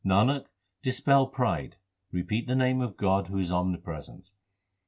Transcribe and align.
Nanak, 0.03 0.47
dispel 0.81 1.27
pride, 1.27 1.75
repeat 2.11 2.47
the 2.47 2.55
name 2.55 2.81
of 2.81 2.97
God 2.97 3.27
who 3.27 3.37
is 3.37 3.51
omnipresent. 3.51 4.31